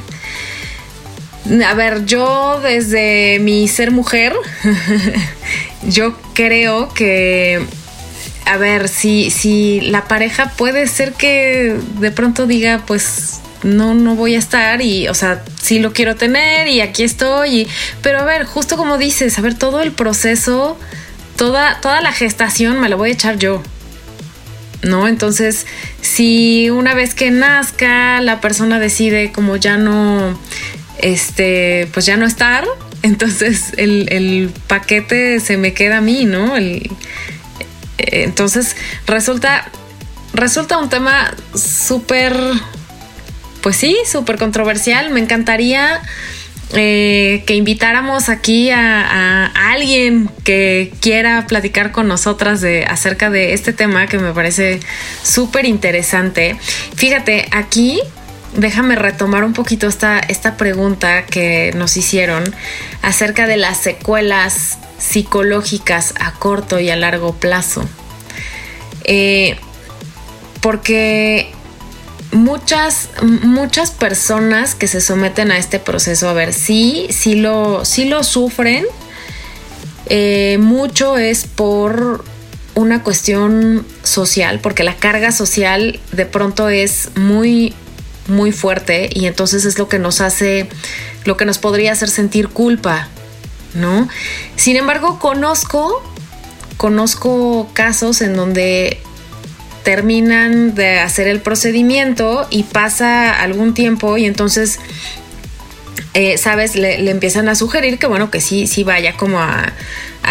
[1.66, 4.34] a ver, yo desde mi ser mujer,
[5.88, 7.64] yo creo que,
[8.50, 14.16] a ver, si, si la pareja puede ser que de pronto diga, pues no, no
[14.16, 17.68] voy a estar y, o sea, sí lo quiero tener y aquí estoy,
[18.02, 20.76] pero a ver, justo como dices, a ver, todo el proceso,
[21.36, 23.62] toda, toda la gestación me la voy a echar yo.
[24.82, 25.06] ¿no?
[25.06, 25.66] Entonces,
[26.00, 30.36] si una vez que nazca la persona decide como ya no,
[30.98, 32.64] este, pues ya no estar,
[33.02, 36.56] entonces el, paquete se me queda a mí, ¿no?
[36.56, 36.90] El,
[38.24, 39.70] entonces resulta,
[40.32, 42.36] resulta un tema súper,
[43.62, 45.10] pues sí, súper controversial.
[45.10, 46.00] Me encantaría
[46.72, 53.72] eh, que invitáramos aquí a, alguien que quiera platicar con nosotras de, acerca de este
[53.72, 54.80] tema que me parece
[55.22, 56.56] súper interesante.
[56.94, 58.00] Fíjate, aquí
[58.54, 62.54] déjame retomar un poquito esta, esta pregunta que nos hicieron
[63.02, 67.82] acerca de las secuelas psicológicas a corto y a largo plazo.
[69.04, 69.56] Eh,
[70.60, 71.50] porque
[72.32, 78.04] muchas, muchas personas que se someten a este proceso, a ver, sí, sí lo, sí
[78.04, 78.84] lo sufren.
[80.06, 82.24] Eh, mucho es por
[82.74, 87.74] una cuestión social, porque la carga social de pronto es muy,
[88.26, 90.68] muy fuerte y entonces es lo que nos hace,
[91.24, 93.08] lo que nos podría hacer sentir culpa,
[93.74, 94.09] ¿no?
[94.56, 96.02] Sin embargo, conozco,
[96.76, 99.00] conozco casos en donde
[99.83, 104.78] terminan de hacer el procedimiento y pasa algún tiempo y entonces,
[106.14, 109.72] eh, sabes, le, empiezan a sugerir que bueno, que sí, sí vaya como a,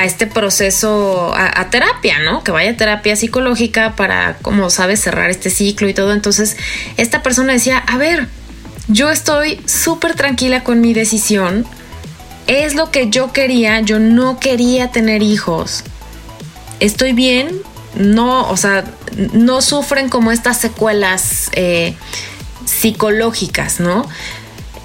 [0.03, 2.43] este proceso, a, terapia, ¿no?
[2.43, 6.13] Que vaya a terapia psicológica para, como sabes, cerrar este ciclo y todo.
[6.13, 6.55] Entonces,
[6.95, 8.27] esta persona decía, a ver,
[8.87, 11.65] yo estoy súper tranquila con mi decisión.
[12.49, 15.83] Es lo que yo quería, yo no quería tener hijos.
[16.79, 17.61] Estoy bien,
[17.93, 18.85] no, o sea,
[19.33, 21.93] no sufren como estas secuelas eh,
[22.65, 24.09] psicológicas, ¿no?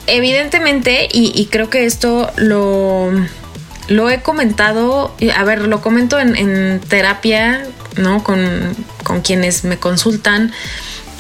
[0.07, 3.11] Evidentemente, y, creo que esto lo,
[4.11, 8.23] he comentado, a ver, lo comento en, terapia, ¿no?
[8.23, 10.53] Con, con quienes me consultan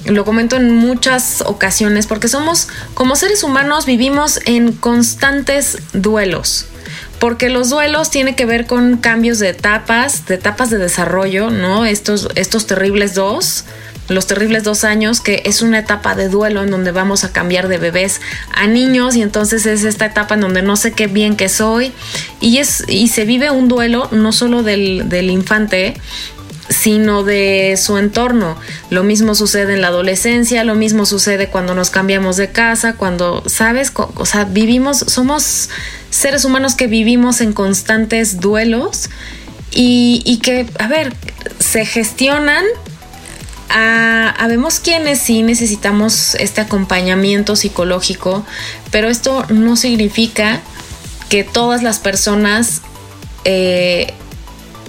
[0.06, 6.66] lo comento en muchas ocasiones porque somos como seres humanos vivimos en constantes duelos
[7.18, 11.86] porque los duelos tienen que ver con cambios de etapas, de etapas de desarrollo, ¿no?
[11.86, 13.64] Estos, estos terribles dos,
[14.08, 17.68] los terribles dos años, que es una etapa de duelo en donde vamos a cambiar
[17.68, 18.20] de bebés
[18.52, 21.92] a niños y entonces es esta etapa en donde no sé qué bien que soy
[22.40, 25.94] y, es, y se vive un duelo no solo del, del infante,
[26.68, 28.56] sino de su entorno.
[28.90, 33.42] Lo mismo sucede en la adolescencia, lo mismo sucede cuando nos cambiamos de casa, cuando,
[33.46, 33.92] ¿sabes?
[33.94, 35.68] O sea, vivimos, somos
[36.10, 39.10] seres humanos que vivimos en constantes duelos
[39.72, 41.12] y, que, a ver,
[41.58, 42.64] se gestionan.
[43.68, 48.46] habemos quienes sí necesitamos este acompañamiento psicológico,
[48.90, 50.60] pero esto no significa
[51.28, 52.82] que todas las personas
[53.44, 54.14] eh,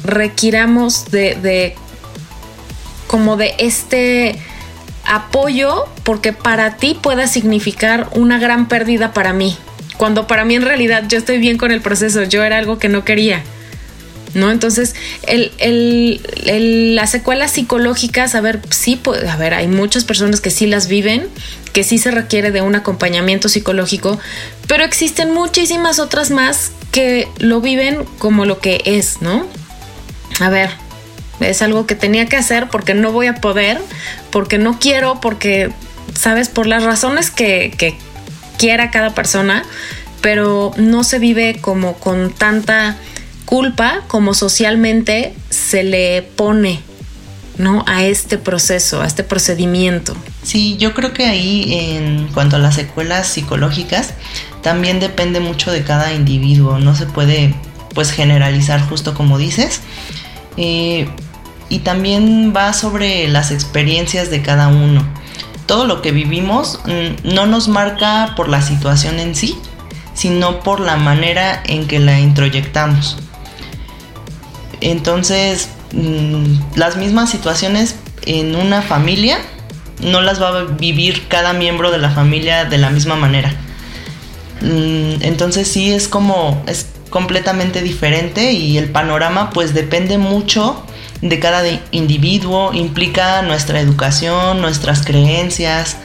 [0.05, 1.75] requiramos de, de,
[3.07, 4.39] como de este
[5.05, 9.57] apoyo porque para ti pueda significar una gran pérdida para mí
[9.97, 12.89] cuando para mí en realidad yo estoy bien con el proceso, yo era algo que
[12.89, 13.43] no quería.
[14.33, 14.51] ¿No?
[14.51, 14.95] Entonces,
[15.29, 21.29] las secuelas psicológicas, a ver, sí, a ver, hay muchas personas que sí las viven,
[21.71, 24.19] que sí se requiere de un acompañamiento psicológico,
[24.67, 29.47] pero existen muchísimas otras más que lo viven como lo que es, ¿no?
[30.39, 30.69] A ver,
[31.39, 33.79] es algo que tenía que hacer porque no voy a poder,
[34.31, 35.71] porque no quiero, porque,
[36.17, 36.49] ¿sabes?
[36.49, 37.97] Por las razones que,
[38.57, 39.63] quiera cada persona,
[40.21, 42.95] pero no se vive como con tanta
[43.43, 46.79] culpa como socialmente se le pone
[47.57, 47.83] ¿no?
[47.85, 50.15] a este proceso, a este procedimiento.
[50.41, 54.13] Sí, yo creo que ahí en cuanto a las secuelas psicológicas,
[54.63, 57.53] también depende mucho de cada individuo, no se puede
[57.93, 59.81] pues generalizar justo como dices.
[60.57, 61.07] Eh,
[61.69, 65.03] y también va sobre las experiencias de cada uno
[65.65, 69.57] todo lo que vivimos mm, no nos marca por la situación en sí,
[70.13, 73.17] sino por la manera en que la introyectamos.
[74.81, 79.39] Entonces, mm, las mismas situaciones en una familia
[80.01, 83.53] no las va a vivir cada miembro de la familia de la misma manera.
[84.61, 90.83] Mm, entonces sí es como es completamente diferente y el panorama pues depende mucho
[91.21, 95.95] de cada individuo, implica nuestra educación, nuestras creencias,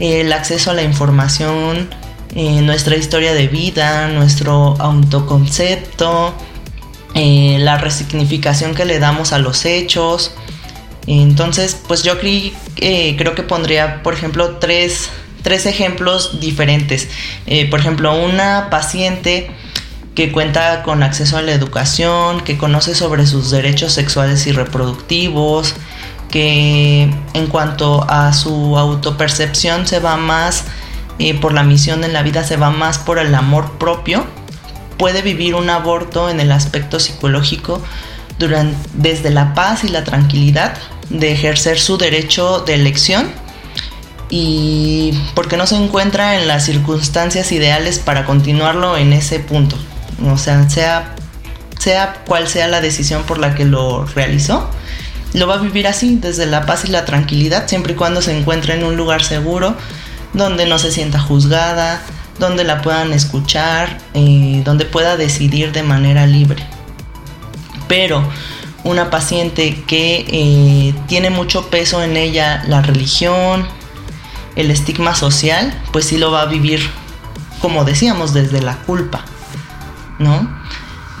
[0.00, 1.88] el acceso a la información,
[2.34, 6.34] eh, nuestra historia de vida, nuestro autoconcepto,
[7.14, 10.34] eh, la resignificación que le damos a los hechos.
[11.06, 15.10] Entonces, pues yo eh, creo que pondría, por ejemplo, tres,
[15.42, 17.08] tres ejemplos diferentes.
[17.70, 19.48] por ejemplo, una paciente
[20.16, 25.74] que cuenta con acceso a la educación, que conoce sobre sus derechos sexuales y reproductivos,
[26.30, 27.02] que
[27.34, 30.64] en cuanto a su autopercepción se va más
[31.18, 34.24] eh, por la misión en la vida, se va más por el amor propio,
[34.96, 37.82] puede vivir un aborto en el aspecto psicológico
[38.94, 40.78] desde la paz y la tranquilidad
[41.10, 43.30] de ejercer su derecho de elección
[44.30, 49.76] y porque no se encuentra en las circunstancias ideales para continuarlo en ese punto.
[50.24, 51.14] O sea, sea,
[51.78, 54.70] sea cual sea la decisión por la que lo realizó,
[55.34, 58.36] lo va a vivir así, desde la paz y la tranquilidad, siempre y cuando se
[58.36, 59.76] encuentre en un lugar seguro,
[60.32, 62.00] donde no se sienta juzgada,
[62.38, 66.64] donde la puedan escuchar, eh, donde pueda decidir de manera libre.
[67.88, 68.26] Pero
[68.84, 73.66] una paciente que eh, tiene mucho peso en ella la religión,
[74.54, 76.88] el estigma social, pues sí lo va a vivir,
[77.60, 79.24] como decíamos, desde la culpa,
[80.18, 80.48] ¿no?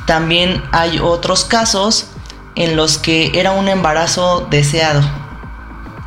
[0.06, 2.06] También hay otros casos
[2.54, 5.02] en los que era un embarazo deseado,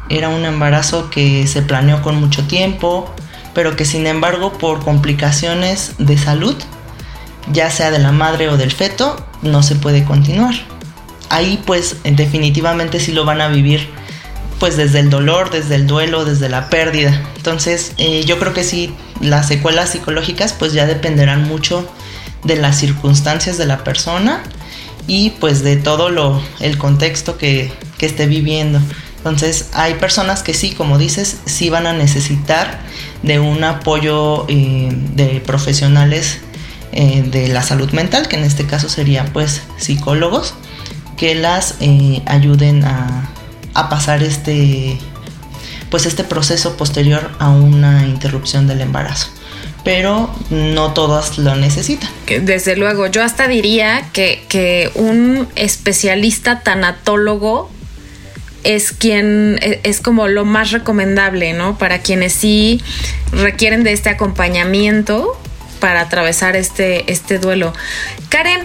[0.09, 3.13] era un embarazo que se planeó con mucho tiempo,
[3.53, 6.55] pero que sin embargo por complicaciones de salud,
[7.51, 10.55] ya sea de la madre o del feto, no se puede continuar.
[11.29, 13.87] Ahí pues definitivamente sí lo van a vivir
[14.59, 17.21] pues desde el dolor, desde el duelo, desde la pérdida.
[17.37, 21.87] Entonces eh, yo creo que sí, las secuelas psicológicas pues ya dependerán mucho
[22.43, 24.43] de las circunstancias de la persona
[25.07, 28.79] y pues de todo lo, el contexto que, esté viviendo.
[29.17, 32.79] Entonces hay personas que sí, como dices, sí van a necesitar
[33.23, 36.39] de un apoyo eh, de profesionales
[36.93, 40.53] eh, de la salud mental, que en este caso serían pues psicólogos,
[41.17, 41.75] que las
[42.25, 43.29] ayuden a,
[43.73, 44.97] a pasar este
[45.91, 49.27] pues este proceso posterior a una interrupción del embarazo
[49.83, 52.09] pero no todas lo necesitan.
[52.41, 57.69] Desde luego, yo hasta diría que, que un especialista tanatólogo
[58.63, 61.77] es quien e, es como lo más recomendable, ¿no?
[61.77, 62.81] Para quienes sí
[63.31, 65.39] requieren de este acompañamiento
[65.79, 67.73] para atravesar este, este duelo.
[68.29, 68.61] Karen,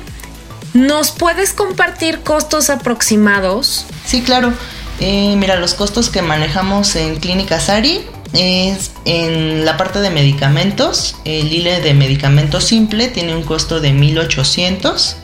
[0.72, 3.86] ¿nos puedes compartir costos aproximados?
[4.04, 4.52] Sí, claro.
[5.00, 8.04] Eh, mira, los costos que manejamos en Clínica Sari
[8.34, 11.16] es en la parte de medicamentos.
[11.24, 15.16] El ILE de medicamentos simple tiene un costo de 1800.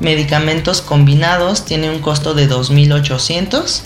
[0.00, 3.82] Medicamentos combinados tiene un costo de 2800.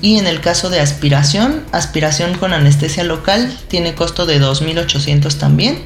[0.00, 5.78] Y en el caso de aspiración, aspiración con anestesia local tiene costo de 2800 también.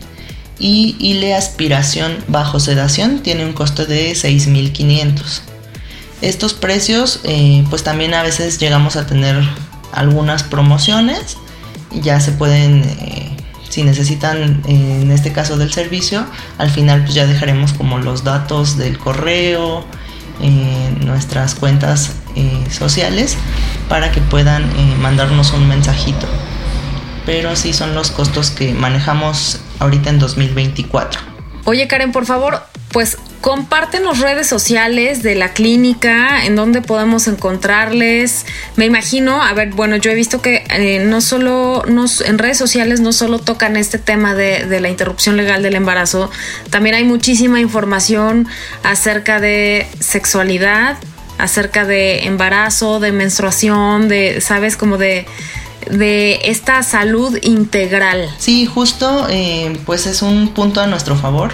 [0.59, 5.43] Y ILE aspiración bajo sedación tiene un costo de 6500.
[6.23, 9.37] Estos precios, eh, pues también a veces llegamos a tener
[9.93, 11.37] algunas promociones.
[12.03, 13.37] Ya se pueden, eh,
[13.69, 16.27] si necesitan en este caso del servicio,
[16.59, 19.85] al final pues ya dejaremos como los datos del correo,
[21.01, 23.37] nuestras cuentas eh, sociales
[23.89, 24.65] para que puedan
[25.01, 26.27] mandarnos un mensajito.
[27.25, 31.21] Pero sí son los costos que manejamos ahorita en 2024.
[31.65, 38.45] Oye Karen, por favor, pues compártenos redes sociales de la clínica, en donde podemos encontrarles.
[38.75, 42.59] Me imagino, a ver, bueno, yo he visto que eh, no solo nos, en redes
[42.59, 46.29] sociales no solo tocan este tema de, la interrupción legal del embarazo,
[46.71, 48.49] también hay muchísima información
[48.83, 50.97] acerca de sexualidad,
[51.39, 55.25] acerca de embarazo, de menstruación, de, sabes, como de
[55.89, 58.29] de esta salud integral.
[58.39, 61.53] Sí, justo, eh, pues es un punto a nuestro favor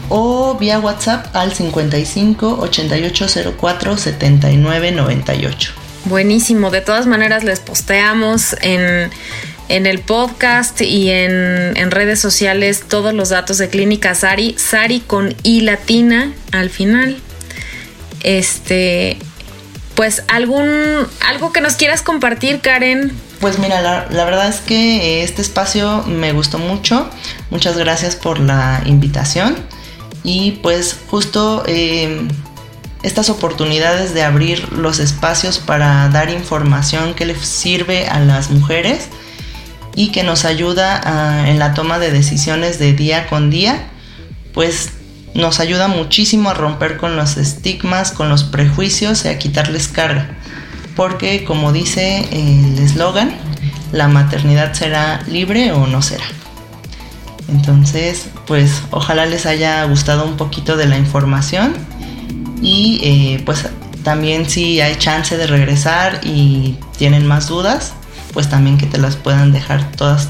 [0.10, 5.74] o vía WhatsApp al 55 8804 79 98.
[6.06, 9.12] Buenísimo, de todas maneras les posteamos en,
[9.68, 15.36] el podcast y en, en, redes sociales todos los datos de Clínica Sari, Sari con
[15.44, 17.18] I latina al final.
[18.24, 19.18] Este,
[19.96, 23.12] pues algún, algo que nos quieras compartir, Karen.
[23.42, 27.10] Pues mira, la, la verdad es que este espacio me gustó mucho.
[27.50, 29.58] Muchas gracias por la invitación
[30.24, 32.28] y pues justo em,
[33.04, 39.10] estas oportunidades de abrir los espacios para dar información que les sirve a las mujeres
[39.96, 43.88] y que nos ayuda en la toma de decisiones de día con día,
[44.54, 44.90] pues
[45.34, 50.30] nos ayuda muchísimo a romper con los estigmas, con los prejuicios y a quitarles carga.
[50.96, 53.36] Porque como dice el eslogan,
[53.92, 56.26] la maternidad será libre o no será.
[57.48, 61.74] Entonces, pues ojalá les haya gustado un poquito de la información
[62.62, 63.68] y eh, pues
[64.04, 67.94] también si hay chance de regresar y tienen más dudas,
[68.34, 70.30] pues también que te las puedan dejar todas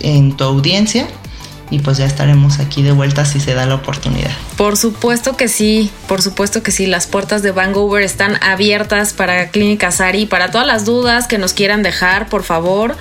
[0.00, 1.06] en tu audiencia
[1.70, 4.32] y pues ya estaremos aquí de vuelta si se da la oportunidad.
[4.56, 9.48] Por supuesto que sí, por supuesto que sí, las puertas de Vancouver están abiertas para
[9.50, 12.96] Clínica Sari, para todas las dudas que nos quieran dejar, por favor.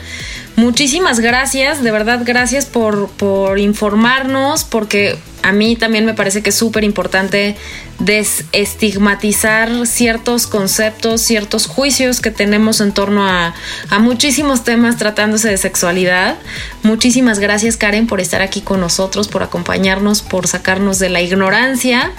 [0.59, 6.49] Muchísimas gracias, de verdad gracias por, por informarnos, porque a mí también me parece que
[6.49, 7.55] es súper importante
[7.99, 13.55] desestigmatizar ciertos conceptos, ciertos juicios que tenemos en torno a,
[13.89, 16.35] a, muchísimos temas tratándose de sexualidad.
[16.83, 22.11] Muchísimas gracias Karen por estar aquí con nosotros, por acompañarnos, por sacarnos de la ignorancia.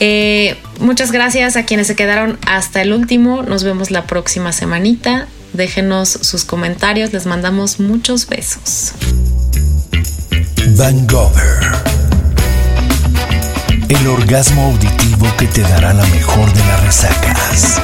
[0.00, 3.44] Eh, muchas gracias a quienes se quedaron hasta el último.
[3.44, 5.28] Nos vemos la próxima semanita.
[5.52, 8.92] Déjenos sus comentarios, les mandamos muchos besos.
[10.76, 11.60] Vancouver.
[13.88, 17.80] El orgasmo auditivo que te dará la mejor de las resacas.